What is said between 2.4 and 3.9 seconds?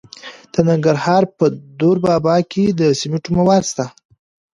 کې د سمنټو مواد شته.